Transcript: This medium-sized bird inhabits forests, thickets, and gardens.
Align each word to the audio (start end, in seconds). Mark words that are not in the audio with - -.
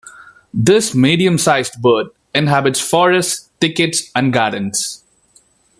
This 0.51 0.95
medium-sized 0.95 1.79
bird 1.79 2.07
inhabits 2.33 2.79
forests, 2.79 3.51
thickets, 3.59 4.09
and 4.15 4.33
gardens. 4.33 5.03